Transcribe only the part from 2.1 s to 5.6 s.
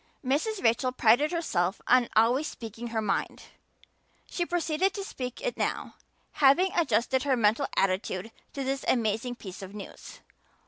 always speaking her mind; she proceeded to speak it